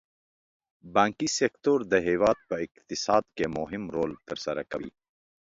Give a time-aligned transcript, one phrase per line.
[0.95, 4.91] بانکي سکتور د هېواد په اقتصاد کې مهم رول تر سره کوي.